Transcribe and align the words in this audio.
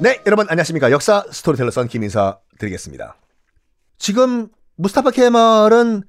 네, 0.00 0.22
여러분 0.24 0.46
안녕하십니까. 0.48 0.90
역사 0.92 1.24
스토리텔러 1.30 1.70
선 1.70 1.86
김인사 1.86 2.38
드리겠습니다. 2.58 3.16
지금 3.98 4.48
무스타파 4.76 5.10
케말은 5.10 6.04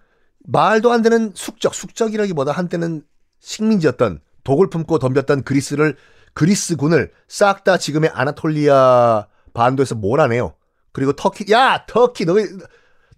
말도 0.46 0.94
안 0.94 1.01
되는 1.01 1.33
숙적, 1.35 1.75
숙적이라기보다 1.75 2.54
한때는 2.54 3.04
식민지였던 3.41 4.21
독을 4.46 4.69
품고 4.69 4.97
덤볐던 4.97 5.44
그리스를 5.44 5.97
그리스군을 6.33 7.12
싹 7.27 7.65
다 7.65 7.77
지금의 7.77 8.12
아나톨리아 8.13 9.27
반도에서 9.54 9.96
몰아내요. 9.96 10.55
그리고 10.94 11.12
터키, 11.12 11.51
야, 11.51 11.85
터키, 11.85 12.26
너, 12.26 12.35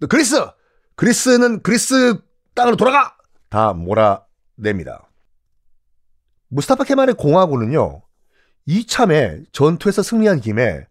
너 0.00 0.06
그리스! 0.08 0.44
그리스는 0.96 1.62
그리스 1.62 2.18
땅으로 2.54 2.74
돌아가! 2.74 3.16
다 3.48 3.72
몰아냅니다. 3.72 5.08
무스타파 6.48 6.82
케말의 6.82 7.14
공화군은요, 7.14 8.02
이참에 8.66 9.42
전투에서 9.52 10.02
승리한 10.02 10.40
김에, 10.40 10.86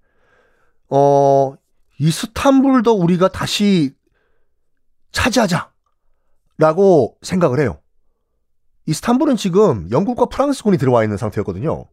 어, 0.90 1.56
이스탄불도 2.00 2.94
우리가 2.94 3.30
다시 3.30 3.96
차지하자! 5.12 5.72
라고 6.58 7.18
생각을 7.22 7.60
해요. 7.60 7.80
이스탄불은 8.86 9.38
지금 9.38 9.90
영국과 9.92 10.26
프랑스군이 10.26 10.78
들어와 10.78 11.04
있는 11.04 11.18
상태였거든요. 11.18 11.86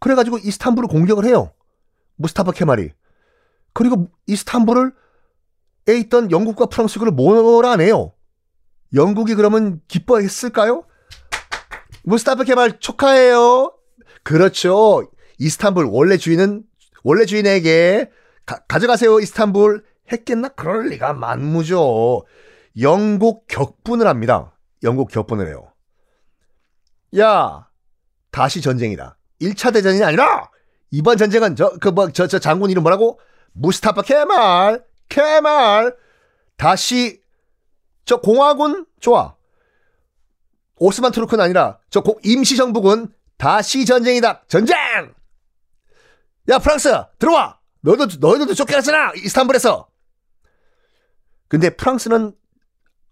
그래가지고 0.00 0.38
이스탄불을 0.38 0.88
공격을 0.88 1.24
해요. 1.24 1.52
무스타파 2.16 2.52
케말이. 2.52 2.90
그리고 3.72 4.10
이스탄불을 4.26 4.92
에 5.88 5.98
있던 5.98 6.30
영국과 6.30 6.66
프랑스군을 6.66 7.12
몰아내요. 7.12 8.12
영국이 8.94 9.34
그러면 9.34 9.80
기뻐했을까요? 9.88 10.84
무스타파 12.02 12.44
케말 12.44 12.78
축하해요. 12.80 13.72
그렇죠. 14.22 15.10
이스탄불 15.38 15.86
원래 15.86 16.16
주인은 16.16 16.64
원래 17.02 17.24
주인에게 17.24 18.10
가, 18.46 18.78
져가세요 18.78 19.20
이스탄불 19.20 19.84
했겠나? 20.12 20.48
그럴 20.50 20.88
리가 20.88 21.12
만무죠. 21.14 22.24
영국 22.80 23.46
격분을 23.48 24.06
합니다. 24.06 24.56
영국 24.82 25.10
격분을 25.10 25.48
해요. 25.48 25.72
야, 27.18 27.68
다시 28.30 28.60
전쟁이다. 28.60 29.16
1차 29.40 29.72
대전이 29.72 30.02
아니라 30.04 30.50
이번 30.90 31.16
전쟁은 31.16 31.56
저 31.56 31.70
그 31.78 31.90
뭐 31.92 32.10
저 32.12 32.26
저 32.26 32.38
장군 32.38 32.70
이름 32.70 32.82
뭐라고? 32.82 33.18
무스타파 33.52 34.02
케말 34.02 34.84
케말 35.08 35.96
다시 36.56 37.20
저 38.04 38.20
공화군 38.20 38.86
좋아. 39.00 39.34
오스만 40.76 41.12
투르크는 41.12 41.44
아니라 41.44 41.78
저 41.90 42.02
임시정부군 42.22 43.12
다시 43.40 43.86
전쟁이다. 43.86 44.42
전쟁! 44.48 44.76
야 46.50 46.58
프랑스 46.58 46.90
들어와. 47.18 47.58
너희도 47.80 48.06
너희들도 48.20 48.52
쫓겨났잖아 48.54 49.12
이스탄불에서. 49.16 49.88
근데 51.48 51.70
프랑스는 51.70 52.34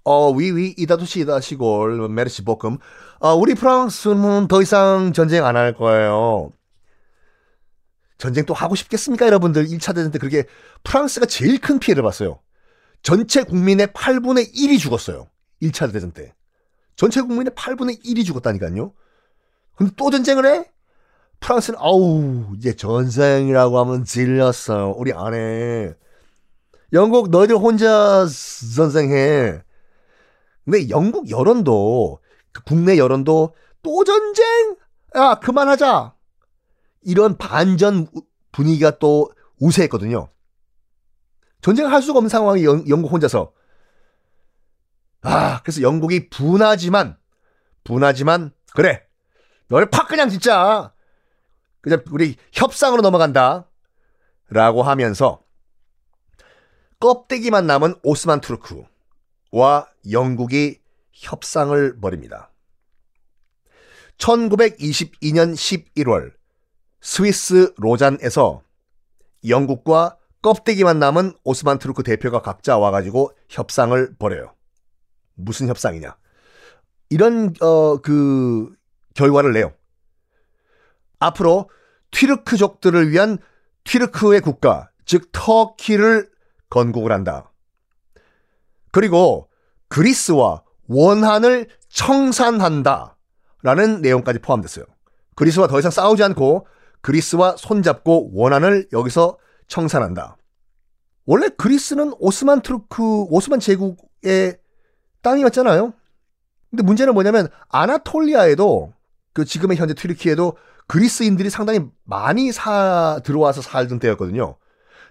어 0.04 0.30
위위 0.30 0.74
이다도시 0.76 1.20
이다시골 1.20 2.08
메르시 2.10 2.44
볶음 2.44 2.76
어, 3.20 3.34
우리 3.34 3.54
프랑스는 3.54 4.48
더 4.48 4.60
이상 4.60 5.12
전쟁 5.14 5.46
안 5.46 5.56
할 5.56 5.72
거예요. 5.74 6.52
전쟁 8.18 8.44
또 8.44 8.52
하고 8.52 8.74
싶겠습니까, 8.74 9.26
여러분들? 9.26 9.64
1차 9.66 9.94
대전 9.94 10.10
때 10.10 10.18
그렇게 10.18 10.44
프랑스가 10.84 11.24
제일 11.26 11.58
큰 11.60 11.78
피해를 11.78 12.02
봤어요. 12.02 12.40
전체 13.02 13.44
국민의 13.44 13.88
8분의 13.88 14.52
1이 14.54 14.78
죽었어요. 14.78 15.30
1차 15.62 15.90
대전 15.92 16.12
때. 16.12 16.34
전체 16.96 17.20
국민의 17.22 17.52
8분의 17.52 18.04
1이 18.04 18.26
죽었다니까요. 18.26 18.92
근데 19.78 19.92
또 19.96 20.10
전쟁을 20.10 20.44
해? 20.44 20.70
프랑스는 21.38 21.78
아우 21.80 22.52
이제 22.56 22.74
전쟁이라고 22.74 23.78
하면 23.78 24.04
질렸어요. 24.04 24.94
우리 24.96 25.12
안 25.12 25.34
해. 25.34 25.94
영국 26.92 27.30
너희들 27.30 27.56
혼자 27.56 28.26
전쟁해. 28.74 29.62
근데 30.64 30.88
영국 30.90 31.30
여론도 31.30 32.18
그 32.50 32.62
국내 32.64 32.98
여론도 32.98 33.54
또 33.82 34.04
전쟁? 34.04 34.76
야 35.14 35.36
그만하자. 35.36 36.12
이런 37.02 37.38
반전 37.38 38.08
분위기가 38.50 38.98
또 38.98 39.30
우세했거든요. 39.60 40.28
전쟁을 41.62 41.92
할 41.92 42.02
수가 42.02 42.18
없는 42.18 42.28
상황이 42.28 42.64
영, 42.64 42.84
영국 42.88 43.12
혼자서. 43.12 43.52
아, 45.22 45.60
그래서 45.62 45.82
영국이 45.82 46.28
분하지만, 46.30 47.16
분하지만, 47.84 48.52
그래. 48.74 49.07
널팍 49.68 50.08
그냥 50.08 50.30
진짜, 50.30 50.92
그냥 51.80 52.02
우리 52.10 52.36
협상으로 52.52 53.02
넘어간다. 53.02 53.68
라고 54.50 54.82
하면서, 54.82 55.42
껍데기만 57.00 57.66
남은 57.66 57.96
오스만 58.02 58.40
투르크와 58.40 59.88
영국이 60.10 60.80
협상을 61.12 62.00
벌입니다. 62.00 62.50
1922년 64.16 65.54
11월, 65.54 66.32
스위스 67.00 67.72
로잔에서 67.76 68.62
영국과 69.46 70.16
껍데기만 70.42 70.98
남은 70.98 71.34
오스만 71.44 71.78
트루크 71.78 72.02
대표가 72.02 72.42
각자 72.42 72.78
와가지고 72.78 73.32
협상을 73.48 74.16
벌여요. 74.16 74.54
무슨 75.34 75.68
협상이냐? 75.68 76.16
이런 77.10 77.54
어 77.60 77.98
그 78.02 78.77
결과를 79.18 79.52
내요. 79.52 79.72
앞으로 81.18 81.68
튀르크족들을 82.12 83.10
위한 83.10 83.38
튀르크의 83.82 84.40
국가, 84.40 84.90
즉 85.04 85.30
터키를 85.32 86.30
건국을 86.70 87.10
한다. 87.10 87.50
그리고 88.92 89.48
그리스와 89.88 90.62
원한을 90.86 91.66
청산한다. 91.88 93.16
라는 93.62 94.00
내용까지 94.02 94.38
포함됐어요. 94.38 94.84
그리스와 95.34 95.66
더 95.66 95.80
이상 95.80 95.90
싸우지 95.90 96.22
않고 96.22 96.68
그리스와 97.00 97.56
손잡고 97.56 98.30
원한을 98.34 98.88
여기서 98.92 99.36
청산한다. 99.66 100.36
원래 101.26 101.48
그리스는 101.48 102.12
오스만 102.20 102.62
트루크, 102.62 103.24
오스만 103.24 103.58
제국의 103.58 104.58
땅이었잖아요. 105.22 105.92
근데 106.70 106.82
문제는 106.84 107.14
뭐냐면 107.14 107.48
아나톨리아에도 107.68 108.92
그 109.38 109.44
지금의 109.44 109.76
현재 109.76 109.94
튀르키에도 109.94 110.56
그리스인들이 110.88 111.48
상당히 111.48 111.78
많이 112.02 112.50
사 112.50 113.20
들어와서 113.22 113.62
살던 113.62 114.00
때였거든요. 114.00 114.56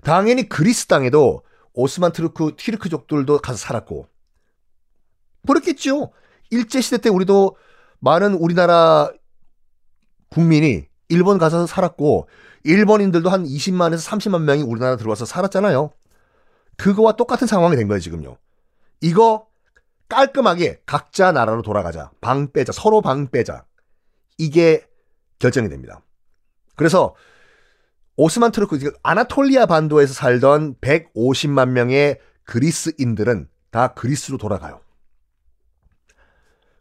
당연히 0.03 0.49
그리스 0.49 0.87
땅에도 0.87 1.43
오스만 1.73 2.11
트루크 2.11 2.55
튀르크족들도 2.57 3.37
가서 3.37 3.57
살았고 3.57 4.09
그렇겠죠. 5.47 6.11
일제 6.49 6.81
시대 6.81 6.97
때 6.97 7.09
우리도 7.09 7.55
많은 7.99 8.33
우리나라 8.33 9.09
국민이 10.29 10.87
일본 11.07 11.37
가서 11.37 11.65
살았고 11.65 12.27
일본인들도 12.65 13.29
한 13.29 13.45
20만에서 13.45 14.09
30만 14.09 14.41
명이 14.41 14.63
우리나라 14.63 14.97
들어와서 14.97 15.23
살았잖아요. 15.23 15.91
그거와 16.75 17.13
똑같은 17.13 17.47
상황이 17.47 17.77
된 17.77 17.87
거예요, 17.87 18.01
지금요. 18.01 18.35
이거 18.99 19.47
깔끔하게 20.09 20.81
각자 20.85 21.31
나라로 21.31 21.61
돌아가자. 21.61 22.11
방 22.19 22.51
빼자. 22.51 22.73
서로 22.73 22.99
방 22.99 23.29
빼자. 23.31 23.63
이게 24.37 24.85
결정이 25.39 25.69
됩니다. 25.69 26.01
그래서 26.75 27.15
오스만 28.15 28.51
트루크 28.51 28.93
아나톨리아 29.03 29.65
반도에서 29.65 30.13
살던 30.13 30.75
150만 30.81 31.69
명의 31.69 32.19
그리스인들은 32.43 33.47
다 33.71 33.93
그리스로 33.93 34.37
돌아가요. 34.37 34.81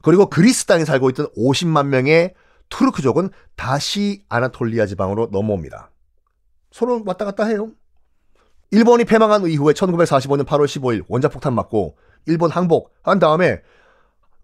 그리고 0.02 0.30
그리스 0.30 0.66
땅에 0.66 0.84
살고 0.84 1.10
있던 1.10 1.26
50만 1.36 1.86
명의 1.86 2.34
투르크족은 2.68 3.30
다시 3.56 4.24
아나톨리아 4.28 4.86
지방으로 4.86 5.28
넘어옵니다. 5.32 5.90
서로 6.70 7.02
왔다 7.04 7.24
갔다 7.24 7.44
해요. 7.44 7.72
일본이 8.70 9.04
패망한 9.04 9.46
이후에 9.46 9.72
1945년 9.72 10.44
8월 10.44 10.66
15일 10.66 11.04
원자폭탄 11.08 11.54
맞고 11.54 11.96
일본 12.26 12.50
항복한 12.50 13.18
다음에 13.18 13.62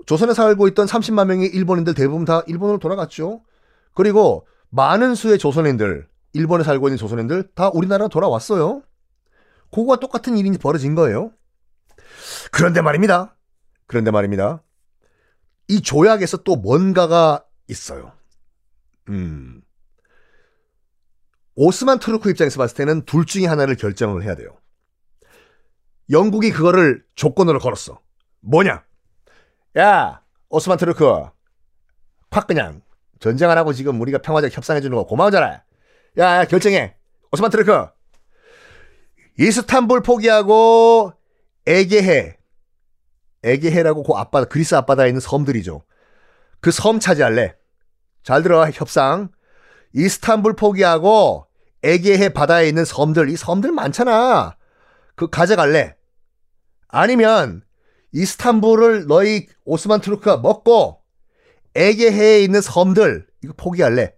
조선에 0.07 0.35
살고 0.35 0.69
있던 0.69 0.87
30만 0.87 1.27
명의 1.27 1.49
일본인들 1.49 1.95
대부분 1.95 2.25
다 2.25 2.43
일본으로 2.47 2.79
돌아갔죠. 2.79 3.43
그리고 3.95 4.47
많은 4.71 5.15
수의 5.15 5.39
조선인들, 5.39 6.09
일본에 6.33 6.65
살고 6.65 6.89
있는 6.89 6.97
조선인들 6.97 7.51
다 7.55 7.71
우리나라 7.73 8.09
돌아왔어요. 8.09 8.83
그거와 9.71 9.97
똑같은 9.97 10.37
일이 10.37 10.51
벌어진 10.59 10.95
거예요. 10.95 11.33
그런데 12.51 12.81
말입니다. 12.81 13.37
그런데 13.87 14.11
말입니다. 14.11 14.63
이 15.69 15.81
조약에서 15.81 16.39
또 16.39 16.57
뭔가가 16.57 17.45
있어요. 17.69 18.13
음. 19.09 19.63
오스만 21.55 21.99
투르크 21.99 22.31
입장에서 22.31 22.59
봤을 22.59 22.77
때는 22.77 23.05
둘 23.05 23.27
중에 23.27 23.47
하나를 23.47 23.77
결정을 23.77 24.23
해야 24.23 24.35
돼요. 24.35 24.57
영국이 26.11 26.51
그거를 26.51 27.05
조건으로 27.15 27.59
걸었어. 27.59 28.01
뭐냐? 28.41 28.85
야, 29.79 30.23
오스만 30.49 30.79
투르크. 30.79 31.27
팍 32.31 32.47
그냥 32.47 32.83
전쟁 33.21 33.51
안 33.51 33.59
하고 33.59 33.73
지금 33.73 34.01
우리가 34.01 34.19
평화적 34.19 34.55
협상해 34.57 34.81
주는 34.81 34.97
거 34.97 35.05
고마우잖아. 35.05 35.47
야, 36.19 36.41
야 36.41 36.45
결정해. 36.45 36.97
오스만 37.33 37.51
투르크. 37.51 37.87
이스탄불 39.39 40.03
포기하고 40.03 41.13
에게해. 41.67 42.37
에게해라고 43.45 44.03
그 44.03 44.13
앞바다, 44.15 44.47
그리스 44.47 44.75
앞바다에 44.75 45.09
있는 45.09 45.21
섬들이죠. 45.21 45.85
그 46.61 46.71
섬 46.71 47.01
차지할래. 47.01 47.57
잘 48.23 48.43
들어, 48.43 48.69
협상. 48.71 49.31
이스탄불 49.95 50.55
포기하고 50.55 51.47
에게해 51.83 52.29
바다에 52.31 52.69
있는 52.69 52.85
섬들, 52.85 53.31
이 53.31 53.37
섬들 53.37 53.73
많잖아. 53.73 54.57
그 55.17 55.29
가져갈래. 55.29 55.97
아니면 56.89 57.63
이스탄불을 58.13 59.07
너희 59.07 59.47
오스만 59.65 60.01
트루크가 60.01 60.39
먹고 60.39 61.01
에게해에 61.75 62.43
있는 62.43 62.61
섬들 62.61 63.27
이거 63.43 63.55
포기할래. 63.57 64.15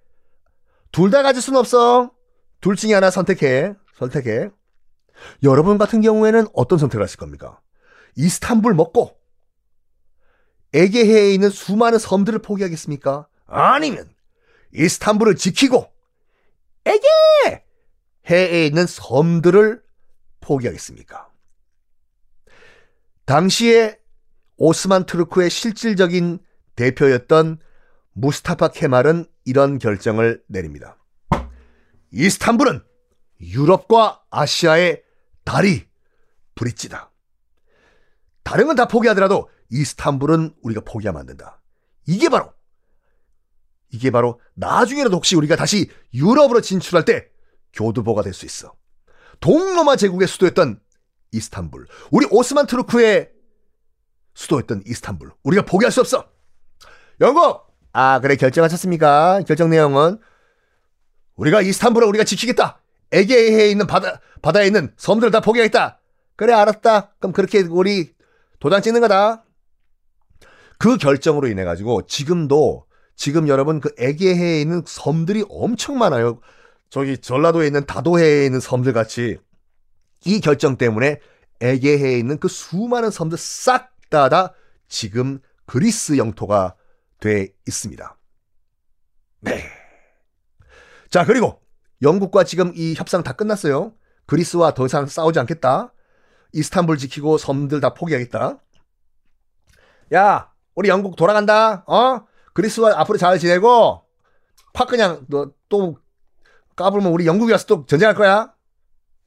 둘 0.93 1.11
다 1.11 1.23
가질 1.23 1.41
순 1.43 1.57
없어. 1.57 2.13
둘 2.61 2.77
중에 2.77 2.95
하나 2.95 3.11
선택해. 3.11 3.75
선택해. 3.97 4.51
여러분 5.43 5.79
같은 5.79 6.01
경우에는 6.01 6.47
어떤 6.55 6.79
선택을 6.79 7.03
하실 7.03 7.19
겁니까? 7.19 7.61
이스탄불 8.17 8.75
먹고 8.75 9.17
에게해에 10.73 11.33
있는 11.33 11.51
수많은 11.51 11.99
섬들을 11.99 12.41
포기하겠습니까? 12.41 13.29
아니면 13.47 14.13
이스탄불을 14.73 15.37
지키고 15.37 15.87
에게 16.85 17.07
해에 18.29 18.67
있는 18.67 18.87
섬들을 18.87 19.83
포기하겠습니까? 20.41 21.29
당시에 23.27 23.99
오스만 24.57 25.07
트루크의 25.07 25.51
실질적인 25.51 26.39
대표였던 26.77 27.59
무스타파 28.13 28.69
케말은 28.69 29.27
이런 29.45 29.79
결정을 29.79 30.43
내립니다. 30.47 30.99
이스탄불은 32.13 32.83
유럽과 33.41 34.23
아시아의 34.31 35.03
다리, 35.45 35.87
브릿지다. 36.55 37.11
다른 38.45 38.67
건 38.67 38.77
다 38.77 38.87
포기하더라도 38.87 39.49
이스탄불은 39.71 40.55
우리가 40.63 40.83
포기하면 40.83 41.21
안 41.21 41.27
된다. 41.27 41.61
이게 42.07 42.29
바로 42.29 42.53
이게 43.91 44.11
바로 44.11 44.41
나중에라도 44.55 45.17
혹시 45.17 45.35
우리가 45.37 45.57
다시 45.57 45.91
유럽으로 46.13 46.61
진출할 46.61 47.05
때 47.05 47.29
교두보가 47.73 48.23
될 48.23 48.33
수 48.33 48.45
있어. 48.47 48.75
동로마 49.41 49.97
제국의 49.97 50.29
수도였던 50.29 50.81
이스탄불. 51.35 51.87
우리 52.11 52.27
오스만 52.31 52.67
트루크의 52.67 53.31
수도였던 54.35 54.85
이스탄불. 54.87 55.31
우리가 55.43 55.65
포기할 55.65 55.93
수 55.93 56.01
없어. 56.01 56.29
영국! 57.21 57.67
아, 57.93 58.21
그래, 58.21 58.37
결정하셨습니까? 58.37 59.43
결정 59.47 59.71
내용은 59.71 60.19
우리가 61.37 61.61
이스탄불을 61.63 62.09
우리가 62.09 62.25
지키겠다. 62.25 62.81
에게해에 63.13 63.71
있는 63.71 63.87
바다, 63.87 64.21
바다에 64.43 64.67
있는 64.67 64.93
섬들을 64.97 65.31
다 65.31 65.41
포기하겠다. 65.41 66.01
그래, 66.37 66.53
알았다. 66.53 67.15
그럼 67.21 67.33
그렇게 67.33 67.61
우리 67.61 68.13
도장 68.59 68.83
찍는 68.83 69.01
거다. 69.01 69.45
그 70.79 70.97
결정으로 70.97 71.49
인해 71.49 71.65
가지고 71.65 72.07
지금도 72.07 72.87
지금 73.17 73.47
여러분 73.47 73.81
그 73.81 73.93
에게해에 73.97 74.61
있는 74.61 74.83
섬들이 74.85 75.45
엄청 75.49 75.99
많아요. 75.99 76.41
저기 76.91 77.19
전라도에 77.19 77.67
있는 77.67 77.87
다도해에 77.87 78.47
있는 78.47 78.61
섬들 78.61 78.93
같이 78.93 79.39
이 80.25 80.41
결정 80.41 80.77
때문에 80.77 81.21
에게해에 81.61 82.19
있는 82.19 82.39
그 82.39 82.49
수많은 82.49 83.11
섬들 83.11 83.39
싹 83.39 83.93
다다 84.11 84.55
지금 84.89 85.41
그리스 85.67 86.19
영토가 86.19 86.75
돼 87.21 87.49
있습니다. 87.67 88.17
네. 89.41 89.65
자, 91.11 91.25
그리고 91.25 91.61
영국과 92.03 92.45
지금 92.45 92.73
이 92.75 92.95
협상 92.95 93.23
다 93.23 93.33
끝났어요. 93.33 93.95
그리스와 94.27 94.75
더 94.75 94.87
이상 94.87 95.07
싸우지 95.07 95.39
않겠다. 95.39 95.93
이스탄불 96.53 96.99
지키고 96.99 97.39
섬들 97.39 97.81
다 97.81 97.95
포기하겠다. 97.95 98.59
야, 100.15 100.53
우리 100.75 100.89
영국 100.89 101.17
돌아간다. 101.17 101.85
어? 101.87 102.27
그리스와 102.53 103.01
앞으로 103.01 103.19
잘 103.19 103.39
지내고 103.39 104.03
팍 104.73 104.89
그냥 104.89 105.25
너 105.29 105.53
또 105.75 105.99
까불면 106.77 107.11
우리 107.11 107.27
영국이 107.27 107.51
와서 107.51 107.67
또 107.67 107.85
전쟁할 107.85 108.15
거야. 108.15 108.54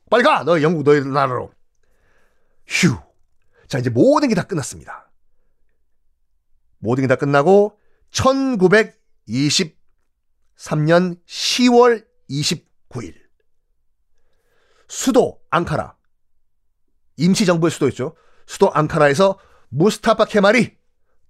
빨리 0.09 0.23
가! 0.23 0.43
너 0.43 0.61
영국 0.61 0.83
너희 0.83 1.01
나라로. 1.01 1.51
휴. 2.67 2.95
자, 3.67 3.77
이제 3.79 3.89
모든 3.89 4.29
게 4.29 4.35
다 4.35 4.43
끝났습니다. 4.43 5.11
모든 6.79 7.03
게 7.03 7.07
다 7.07 7.15
끝나고 7.15 7.79
1923년 8.11 9.75
10월 11.25 12.05
29일 12.29 13.15
수도 14.87 15.41
앙카라 15.49 15.97
임시정부의 17.17 17.71
수도였죠. 17.71 18.15
수도 18.45 18.71
앙카라에서 18.71 19.37
무스타파 19.69 20.25
케말이 20.25 20.77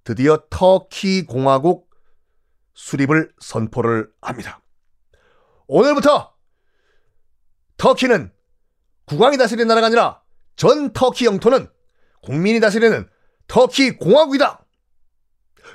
드디어 0.04 0.44
터키 0.50 1.26
공화국 1.26 1.90
수립을 2.74 3.34
선포를 3.40 4.12
합니다. 4.22 4.62
오늘부터 5.68 6.36
터키는 7.78 8.32
국왕이 9.08 9.38
다스리는 9.38 9.68
나라가 9.68 9.88
아니라 9.88 10.22
전 10.56 10.92
터키 10.92 11.26
영토는 11.26 11.68
국민이 12.22 12.60
다스리는 12.60 13.08
터키 13.48 13.98
공화국이다. 13.98 14.66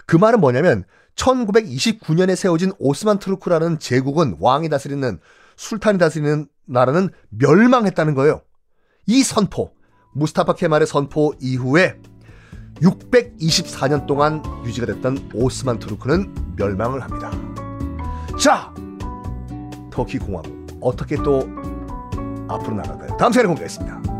그 0.07 0.17
말은 0.17 0.41
뭐냐면 0.41 0.85
1929년에 1.17 2.37
세워진 2.37 2.73
오스만 2.79 3.19
투르크라는 3.19 3.79
제국은 3.79 4.37
왕이 4.39 4.69
다스리는 4.69 5.19
술탄이 5.57 5.99
다스리는 5.99 6.47
나라는 6.67 7.11
멸망했다는 7.31 8.15
거예요. 8.15 8.43
이 9.07 9.23
선포, 9.23 9.75
무스타파 10.15 10.55
케말의 10.55 10.87
선포 10.87 11.35
이후에 11.41 11.99
624년 12.77 14.07
동안 14.07 14.43
유지가 14.65 14.87
됐던 14.87 15.31
오스만 15.35 15.79
투르크는 15.79 16.57
멸망을 16.57 17.03
합니다. 17.03 17.31
자, 18.39 18.75
터키 19.91 20.19
공화국 20.19 20.79
어떻게 20.81 21.17
또 21.17 21.47
앞으로 22.55 22.77
나갈까요? 22.77 23.17
다음 23.17 23.33
시간에 23.33 23.47
공개하겠습니다. 23.47 24.12